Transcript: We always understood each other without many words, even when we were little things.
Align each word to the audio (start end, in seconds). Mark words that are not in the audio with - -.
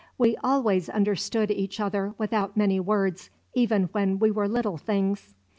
We 0.17 0.35
always 0.43 0.89
understood 0.89 1.51
each 1.51 1.79
other 1.79 2.15
without 2.17 2.57
many 2.57 2.79
words, 2.79 3.29
even 3.53 3.83
when 3.91 4.17
we 4.17 4.31
were 4.31 4.47
little 4.47 4.77
things. 4.77 5.35